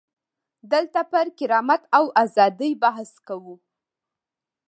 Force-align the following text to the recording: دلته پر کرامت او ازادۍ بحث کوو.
دلته 0.71 1.01
پر 1.11 1.25
کرامت 1.37 1.81
او 1.97 2.05
ازادۍ 2.23 2.71
بحث 2.83 3.11
کوو. 3.27 3.55